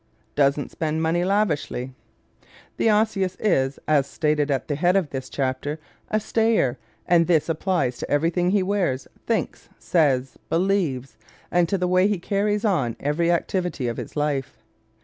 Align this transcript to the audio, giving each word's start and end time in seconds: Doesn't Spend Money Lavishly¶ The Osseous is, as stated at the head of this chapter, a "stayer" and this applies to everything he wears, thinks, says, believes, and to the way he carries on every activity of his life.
Doesn't 0.33 0.71
Spend 0.71 0.99
Money 1.03 1.23
Lavishly¶ 1.23 1.93
The 2.77 2.89
Osseous 2.89 3.35
is, 3.39 3.77
as 3.87 4.07
stated 4.07 4.49
at 4.49 4.67
the 4.67 4.73
head 4.73 4.95
of 4.95 5.11
this 5.11 5.29
chapter, 5.29 5.77
a 6.09 6.19
"stayer" 6.19 6.79
and 7.05 7.27
this 7.27 7.47
applies 7.47 7.99
to 7.99 8.09
everything 8.09 8.49
he 8.49 8.63
wears, 8.63 9.07
thinks, 9.27 9.69
says, 9.77 10.37
believes, 10.49 11.17
and 11.51 11.69
to 11.69 11.77
the 11.77 11.87
way 11.87 12.07
he 12.07 12.17
carries 12.17 12.65
on 12.65 12.95
every 12.99 13.31
activity 13.31 13.87
of 13.87 13.97
his 13.97 14.15
life. 14.15 14.57